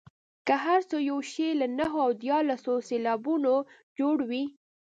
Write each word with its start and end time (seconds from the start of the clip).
که 0.47 0.55
هر 0.65 0.81
څو 0.89 0.97
یو 1.09 1.19
شعر 1.31 1.53
له 1.61 1.67
نهو 1.79 1.99
او 2.05 2.11
دیارلسو 2.23 2.73
سېلابونو 2.87 3.53
جوړ 3.99 4.17
وي. 4.29 4.43